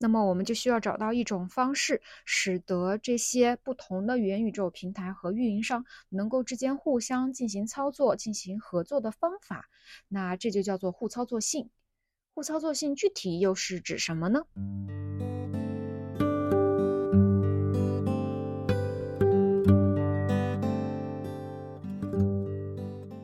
[0.00, 9.68] 那么我们就需要找到一种方式，使得这些不同的元宇宙平台和运营商能够之间互相进行操作、进行合作的方法。
[10.08, 11.70] 那这就叫做互操作性。
[12.38, 14.46] 互操作性具体又是指什么呢？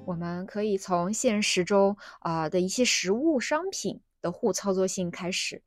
[0.04, 5.62] 我们可以从现实中啊的一些实物商品的互操作性开始，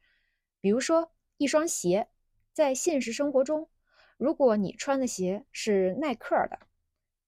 [0.59, 2.09] 比如说一双鞋，
[2.51, 3.69] 在现实生活中，
[4.17, 6.59] 如果你穿的鞋是耐克的，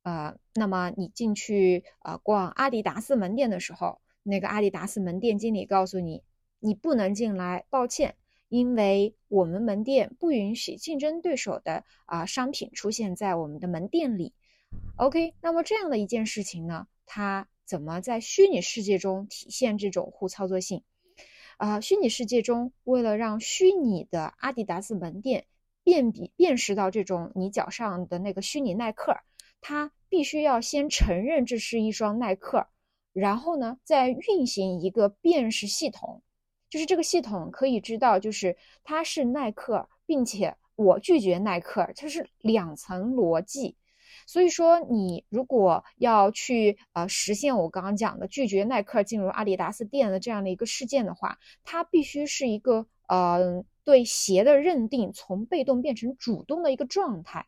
[0.03, 4.01] 呃，那么你进去啊逛阿迪达斯门店的时候。
[4.29, 6.23] 那个阿迪达斯门店经理告诉你，
[6.59, 8.15] 你不能进来，抱歉，
[8.47, 14.33] 因为我们门店不允许竞争对手的啊商品出现在我们的门店里。
[14.95, 20.83] OK，那么这样的一件事情呢，它怎么在虚拟世界中体现这种互操作性？
[21.57, 25.45] 啊，虚拟世界中，为了让虚拟的阿迪达斯门店
[25.83, 29.17] 辨比辨识到这种你脚上的那个虚拟耐克，
[29.59, 32.67] 它必须要先承认这是一双耐克。
[33.11, 36.21] 然后呢，再运行一个辨识系统，
[36.69, 43.75] 就是这个系统可以知道，就是它是耐克，并且我拒绝耐克，它是两层逻辑。
[44.27, 57.47] 所以说，你如果要去呃实现我刚刚讲的拒绝耐克进入阿迪达斯店的这样的一个事件的话，它必须是一个呃对鞋的认定从被动变成主动的一个状态。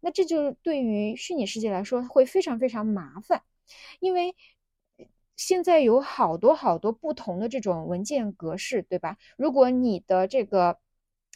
[0.00, 3.42] 那这就是对于虚拟世界来说会非常非常麻烦，
[4.00, 4.36] 因为。
[5.38, 9.16] 现在有好多好多不同的这种文件格式，对吧？
[9.36, 10.78] 如果你的这个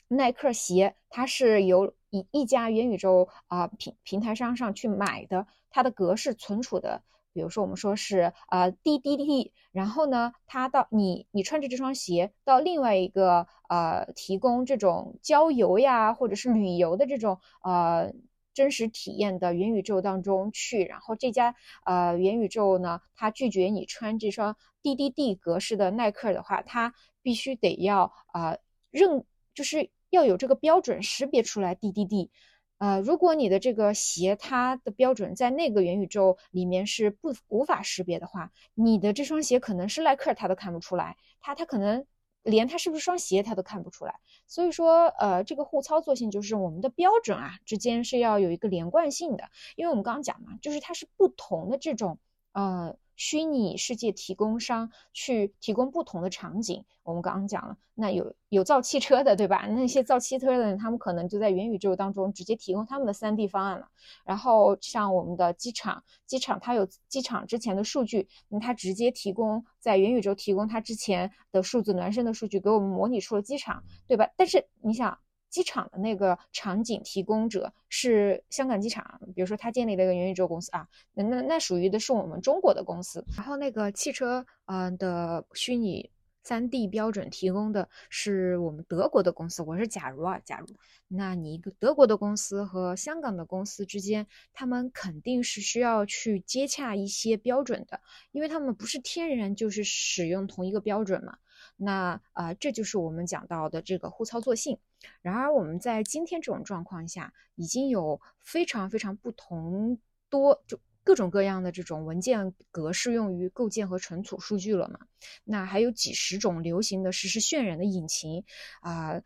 [0.09, 18.13] 耐克鞋，它是由一一家元宇宙啊平平台商上去买的，它的格式存储的，比如说我们说是呃 D D D，然后呢，它到你你穿着这双鞋到另外一个呃提供这种郊游呀或者是旅游的这种呃。
[18.55, 28.57] 真实体验的元宇宙当中去，然后这家呃元宇宙呢，它拒绝你穿这双 D D D 格式的耐克的话，它必须得要啊
[28.91, 29.25] 认，
[29.55, 32.31] 就是要有这个标准识别出来 D D D。
[32.79, 42.05] 呃，如果你的这个鞋它的标准在那个元宇宙里面是不无法识别的话，你的这双鞋可能是耐克，它都看不出来，它它可能。
[42.43, 44.15] 连它是不是双鞋，它都看不出来。
[44.47, 49.45] 所以说，呃，这个互操作性就是我们的标准啊之间是要有一个连贯性的。
[49.77, 52.19] 因为我们刚刚讲嘛，就是它是不同的这种，
[52.53, 52.97] 呃。
[53.25, 59.65] 虚拟世界提供商去提供不同的场景，我们刚刚讲了，那有有造汽车的，对吧？
[59.69, 63.87] 那些造汽车的人，他们可能就在元宇宙当中直接提供他们的 3D 方案了。
[64.25, 74.29] 然后像我们的机场，机场它有机场之前的数据，那它直接提供在元宇宙提供它之前的数字孪生的数据，给我们模拟出了机场，对吧？
[74.37, 75.17] 但是你想。
[75.53, 83.23] 机场的那个场景提供者是香港机场，比如说他建立了一个元宇宙公司啊，那那那属于的是我们中国的公司。
[83.37, 86.11] 然后那个汽车，嗯的虚拟
[86.43, 89.63] 三 D 标准提供的是我们德国的公司。
[89.63, 90.75] 我是假如啊，假如，
[91.07, 98.01] 那你一个德国的公司和香港的公司之间，他们肯定是需要去接洽一些标准的，
[98.31, 101.37] 因为他们不是天然就是使用同一个标准嘛。
[101.77, 104.79] 那啊，这就是我们讲到的这个互操作性。
[105.21, 109.99] 然而，我们在今天这种状况下，已经有非常非常不同
[110.29, 115.01] 多就各种各样的这种文件格式用于构建和存储数据了嘛？
[115.45, 118.45] 那还有几十种流行的实时渲染的引擎
[118.81, 119.21] 啊，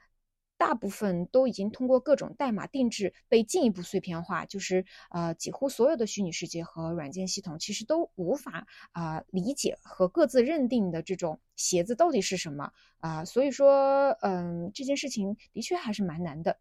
[0.58, 16.58] 大部分都已经通过各种代码定制被进一步碎片化，就是呃，几乎所有的虚拟世界和软件系统其实都无法啊理解和各自认定的这种鞋子到底是什么啊，所以说，嗯，这件事情的确还是蛮难的。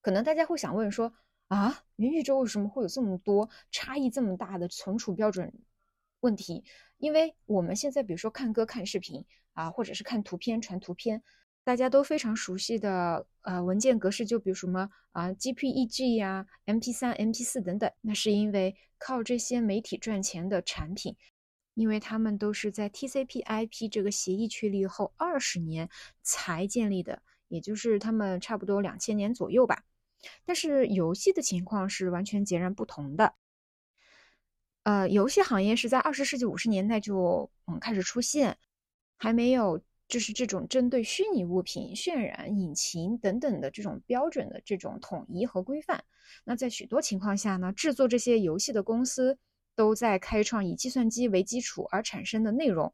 [0.00, 1.12] 可能大家会想问说
[1.48, 5.52] 啊，元宇宙为什么会有这么多差异这么大的存储标准
[6.20, 6.64] 问题？
[6.96, 11.22] 因为我们现在比如说看歌、看视频啊，或者是看图片、传图片。
[11.66, 21.16] 大家都非常熟悉的呃文件格式，就比如什么啊 GPEG 呀、MP3、MP4 等等，那是因为靠这些媒体赚钱的产品，
[21.74, 25.90] 因为他们都是在 TCP/IP 这个协议确立后二十年
[26.22, 29.82] 才建立的，也就是他们差不多两千年左右吧。
[30.44, 33.34] 但是游戏的情况是完全截然不同的，
[34.84, 38.56] 呃，游戏行业是在二十世纪五十年代就嗯开始出现，
[39.18, 39.82] 还没有。
[40.08, 46.04] 就是这种针对虚拟物品渲染引擎等等的这种标准的这种统一和规范。
[46.44, 49.38] 那在许多情况下呢，制作这些游戏的公司
[49.74, 52.92] 都在开创以计算机为基础而产生的内容。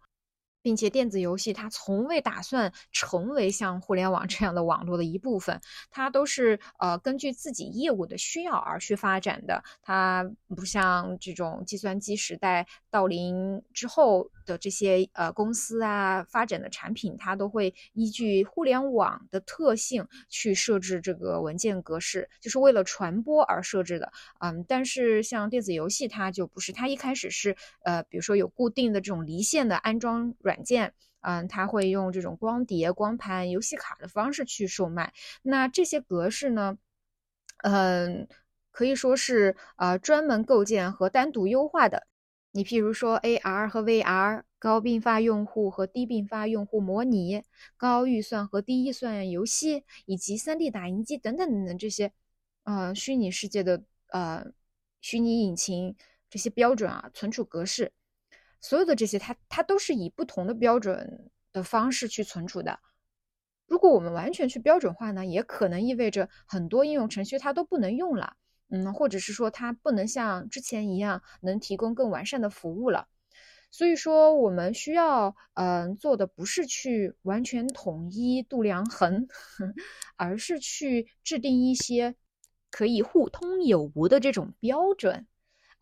[0.63, 5.61] 并且电子游戏它从未打算成为像互联网这样的网络的一部分，
[5.91, 9.63] 它都是呃根据自己业务的需要而去发展的。
[9.83, 24.13] 它不像这种计算机时代到临之后的这些呃公司啊发展的产品，它都会依据互联网的特性去设置这个文件格式，就是为了传播而设置的。
[24.39, 30.52] 嗯，但是像电子游戏它就不是，它一开始是呃比如说有固定的这种离线的安装软。
[30.53, 35.13] 软件，嗯，它会用这种光碟、光盘、游戏卡的方式去售卖。
[35.43, 36.77] 那这些格式呢，
[37.63, 38.29] 嗯，
[38.71, 42.07] 可以说是呃专门构建和单独优化的。
[42.55, 47.43] 你譬如说 AR 和 VR、高并发用户和低并发用户模拟、
[47.79, 52.13] 高预算和低预算游戏，以及 3D 打印机等等等等这些，
[52.65, 54.53] 呃，虚拟世界的呃
[55.01, 55.97] 虚拟引擎
[56.29, 57.93] 这些标准啊，存储格式。
[58.63, 62.79] 所有的这些，它它都是以不同的标准的方式去存储的。
[63.67, 68.37] 如果我们完全去标准化呢，也可能意味着很多应用程序它都不能用了，
[68.71, 73.09] 嗯，或者是说它不能像之前一样能提供更完善的服务了。
[73.71, 79.27] 所以说，我们需要嗯做的不是去完全统一度量衡，
[80.17, 82.15] 而是去制定一些
[82.71, 85.27] 可以互通有无的这种标准。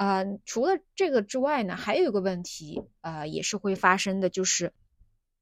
[0.01, 4.73] 呃，除了这个之外呢，还有一个问题，呃，也是会发生的，就是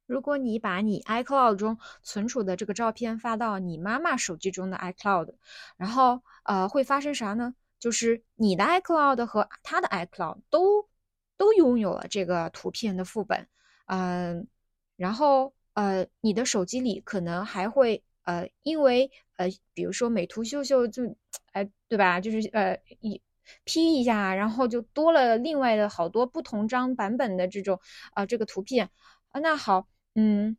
[0.05, 5.33] 如果你把你 iCloud 中存储的这个照片发到你妈妈手机中的 iCloud，
[5.77, 7.55] 然后呃，会发生啥呢？
[7.79, 10.89] 就是你的 iCloud 和他的 iCloud 都
[11.37, 13.47] 都拥有了这个图片的副本，
[13.87, 14.49] 嗯，
[14.97, 21.15] 然后呃，你的手机里可能还会呃，因为呃，比如说美图秀秀就，
[21.53, 22.21] 哎，对吧？
[22.21, 23.23] 就是呃一。
[23.64, 27.80] P 一下，然后就多了另外的好多不同张版本的这种
[28.12, 28.90] 啊这个图片
[29.30, 29.40] 啊。
[29.40, 30.57] 那好，嗯，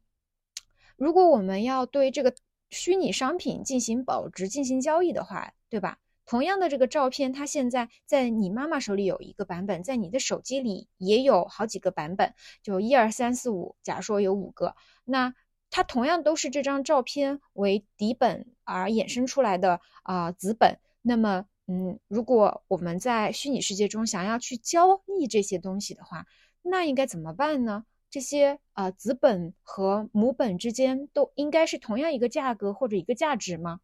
[0.95, 2.33] 如果我们要对这个
[2.69, 5.97] 虚拟商品进行保值、进行交易的话，对吧？
[6.25, 14.75] 同样的这个照片，它现在在你妈妈手里有一个版本，在你的手机里也有好几个版本，就一二三四五，假如说有五个，
[15.05, 15.33] 那
[15.71, 21.45] 它同样都是这张照片为底本而衍生出来的啊子本，那么。
[21.71, 26.25] 嗯，如果我们在虚拟世界中想要去交易这些东西的话，
[26.63, 27.85] 那应该怎么办呢？
[28.09, 33.81] 这些啊子本和母本之间都应该是同样一个价格或者一个价值吗？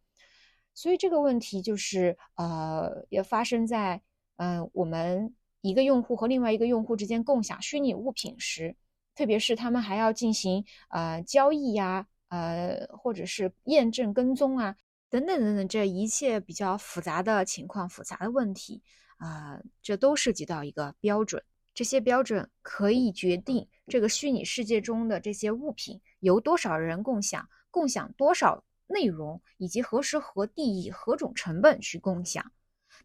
[0.74, 4.02] 所以这个问题就是呃，也发生在
[4.34, 8.74] 嗯我们一个用户和另外一个用户之间共享虚拟物品时，
[9.14, 14.74] 特别是他们还要进行呃交易呀，呃或者是验证跟踪啊。
[15.08, 18.82] 等等等等，这一切比较复杂的情况、复杂的问题
[19.18, 21.42] 啊，这都涉及到一个标准。
[21.74, 32.50] 这些标准可以决定这个虚拟世界中的这些物品由多少人共享，共享多少内容，以及何时何地以何种成本去共享，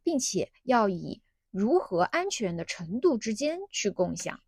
[0.03, 1.21] 并且要以
[1.51, 4.39] 如何安全的程度之间去共享。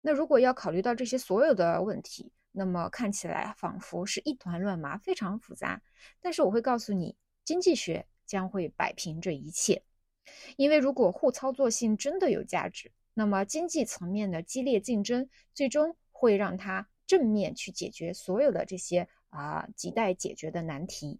[0.00, 5.82] 那如果要考虑到这些所有的问题，那么看起来仿佛是一团乱麻，非常复杂。
[6.20, 9.82] 但是我会告诉你，经济学将会摆平这一切。
[10.56, 21.18] 因为如果互操作性真的有价值，那么经济层面的激烈竞争最终会让它正面去解决所有的这些啊亟待解决的难题。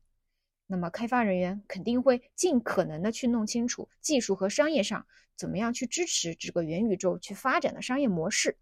[0.66, 5.06] 那么开发人员肯定会尽可能的去弄清楚技术和商业上
[5.36, 8.56] 怎么样去支持这个元宇宙去发展的商业模式。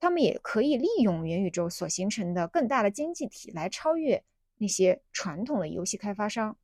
[0.00, 4.24] 他们也可以利用元宇宙所形成的更大的经济体来超越
[4.56, 6.56] 那些传统的游戏开发商。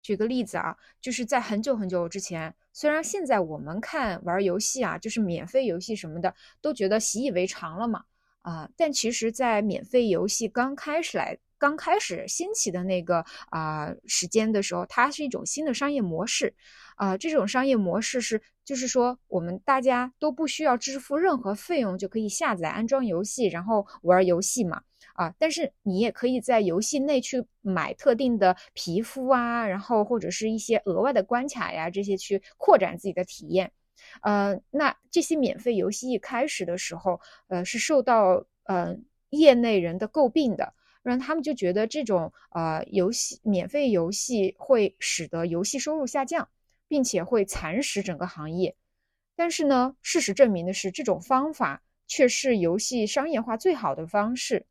[0.00, 8.04] 举个例子啊，就是在很久很久之前，虽然现在我们看玩游戏啊，就是免费游戏什么的，都觉得习以为常了嘛，
[8.42, 16.54] 啊，但其实，在免费游戏刚开始来、刚开始兴起的那个啊时间的时候，它是一种新的商业模式，
[16.98, 24.82] 啊，这种商业模式是，就是说我们大家都不需要支付任何费用就可以下载、安装游戏，然后玩游戏嘛。
[25.14, 33.72] 啊，但是你也可以在游戏内去买特定的皮肤啊，然后或者是一些额外的关卡呀，这些去扩展自己的体验。
[34.22, 38.96] 呃，那这些免费游戏一开始的时候，呃，是受到呃
[39.30, 40.72] 业内人的诟病的，
[41.02, 46.48] 让他们就觉得这种呃游戏免费游戏会使得游戏收入下降，
[46.88, 48.74] 并且会蚕食整个行业。
[49.36, 54.66] 但是呢，事实证明的是，这种方法却是游戏商业化最好的方式。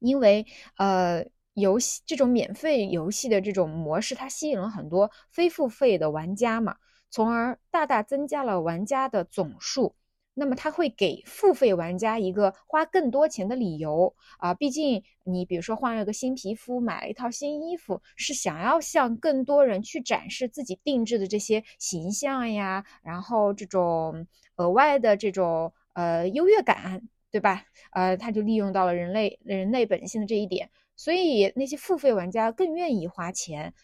[0.00, 1.24] 因为呃，
[1.54, 6.76] 游戏这种免费游戏的这种模式，它吸引了很多非付费的玩家嘛，
[7.10, 9.94] 从而大大增加了玩家的总数。
[10.38, 14.54] 那么，它会给付费玩家一个花更多钱的理由啊。
[14.54, 24.26] 毕竟，你比如说换了个新皮肤，买了一套新衣服，是想要向更多人去展示自己定制的这些形象呀，然后这种
[24.56, 27.02] 额外的这种呃优越感。
[27.30, 27.66] 对吧？
[27.92, 33.74] 呃，他就利用到了人类人类本性的这一点，所以那些付费玩家更愿意花钱，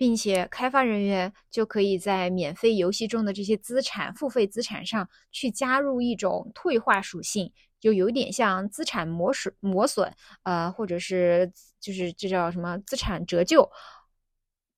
[0.00, 10.10] 并且开发人员就可以在免费游戏中的这些资产、付费资产上去加入一种退化属性，就有点像资产磨损、磨损，
[10.44, 13.70] 呃，或者是就是这叫什么资产折旧。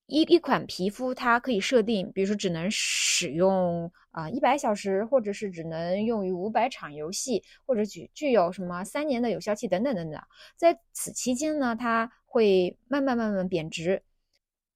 [0.07, 10.21] 一一款皮肤，它可以设定，比如说只能使用啊一百小时，或者是只能用于五百场游戏，或者具具有什么三年的有效期等等等等。
[10.57, 14.03] 在此期间呢，它会慢慢慢慢贬值，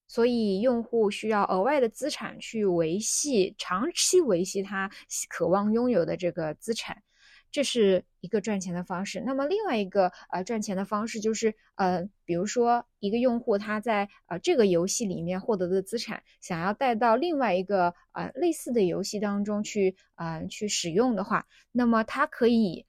[0.08, 4.90] 所以用户需要额外的资产去维系，长期维系他
[5.28, 7.02] 渴望拥有的这个资产。
[7.52, 9.22] 这是一个赚钱的方式。
[9.24, 22.84] 那么另外一个呃赚钱的方式就是，呃，比如说一个用户他在呃这个游戏里面获得的资产，想要带到另外一个呃类似的游戏当中去呃去使用的话，那么他可以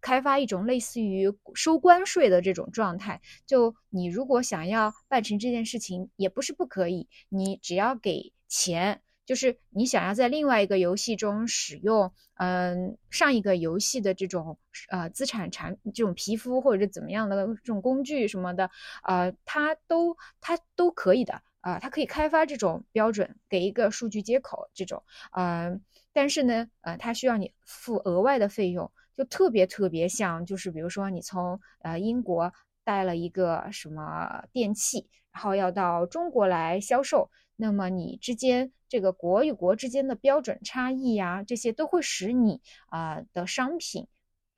[0.00, 3.20] 开发一种类似于收关税的这种状态。
[3.46, 9.02] 就你如果想要办成这件事情，也不是不可以，你只要给钱。
[9.24, 14.56] 就是你想要在另外一个游戏中使用，嗯，上一个游戏的这种
[14.88, 18.70] 呃资产产这种皮肤或者是怎么样的这种工具什么的，
[19.02, 25.02] 呃，它都它都可以的啊，它可以开发这种标准，给一个数据接口这种，
[25.32, 25.76] 呃，
[26.12, 32.52] 但是呢，呃，它需要你付额外的费用，就特别特别像，就是比如说你从呃英国
[32.84, 37.30] 带了一个什么电器，然后要到中国来销售。
[37.56, 44.06] 那么你之间这个国与国之间的标准差异呀，这些都会使你啊的商品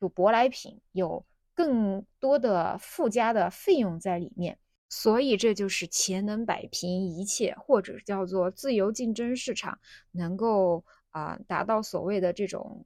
[0.01, 4.59] 就舶来品有更多的附加的费用在里面。
[4.89, 9.79] 所以这就是钱能摆平一切，或者叫做自由竞争市场
[10.11, 12.85] 能够啊达到所谓的这种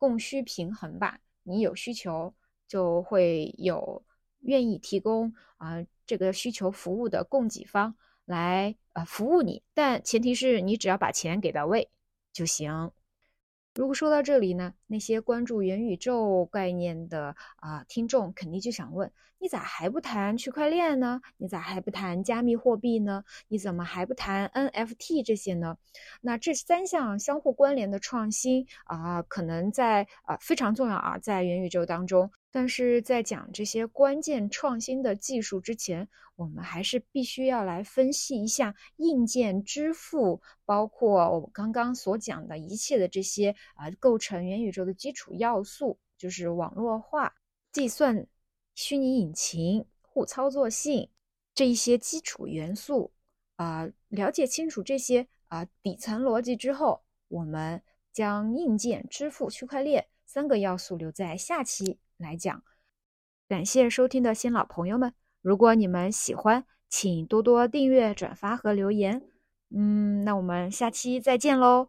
[0.00, 1.20] 供需平衡吧。
[1.44, 2.34] 你有需求，
[2.66, 4.02] 就会有
[4.40, 7.94] 愿意提供啊这个需求服务的供给方。
[8.24, 11.90] 来呃服务你，但前提是你只要把钱给到位
[12.32, 12.92] 就行。
[13.74, 21.20] 如果说到这里呢，那些关注元宇宙概念的啊听众肯定就想问：你咋还不谈区块链呢？
[21.36, 23.22] 你咋还不谈加密货币呢？
[23.46, 25.76] 你怎么还不谈 NFT 这些呢？
[26.20, 32.32] 那这三项相互关联的创新啊，可能在啊非常重要啊，在元宇宙当中。
[32.52, 47.34] 但是在讲这些关键创新的技术之前，我们还是必须要来分析一下硬件支付，包括我刚刚所讲的一切的这些啊，构成元宇宙的基础要素，就是网络化、
[47.72, 48.26] 计算、
[48.74, 51.08] 虚拟引擎、互操作性
[51.54, 53.12] 这一些基础元素
[53.56, 53.88] 啊。
[54.08, 57.80] 了解清楚这些啊底层逻辑之后，我们
[58.12, 62.00] 将硬件、支付、区块链三个要素留在下期。
[62.20, 62.62] 来讲，
[63.48, 65.12] 感谢收听的新老朋友们。
[65.40, 69.22] 如果你们喜欢，请多多订阅、转发和留言。
[69.70, 71.88] 嗯，那我们下期再见喽。